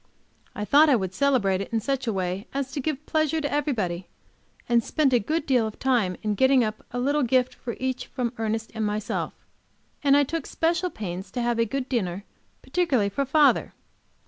I 0.55 0.65
thought 0.65 0.89
I 0.89 0.95
would 0.95 1.13
celebrate 1.13 1.61
it 1.61 1.71
in 1.71 1.79
such 1.79 2.07
a 2.07 2.11
way 2.11 2.47
as 2.55 2.71
to 2.71 2.79
give 2.79 3.05
pleasure 3.05 3.39
to 3.39 3.53
everybody, 3.53 4.07
and 4.67 4.83
spent 4.83 5.13
a 5.13 5.19
good 5.19 5.45
deal 5.45 5.67
of 5.67 5.77
time 5.77 6.17
in 6.23 6.33
getting 6.33 6.63
up 6.63 6.83
a 6.89 6.97
little 6.97 7.21
gift 7.21 7.53
for 7.53 7.75
each, 7.79 8.07
from 8.07 8.33
Ernest 8.39 8.71
and 8.73 8.83
myself. 8.83 9.35
And 10.03 10.17
I 10.17 10.23
took 10.23 10.47
special 10.47 10.89
pains 10.89 11.29
to 11.33 11.41
have 11.43 11.59
a 11.59 11.65
good 11.65 11.87
dinner, 11.87 12.25
particularly 12.63 13.09
for 13.09 13.25
father. 13.25 13.75